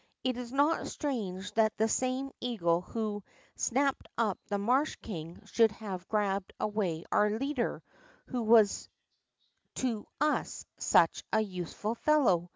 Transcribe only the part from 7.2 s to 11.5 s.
leader, who was to ns such a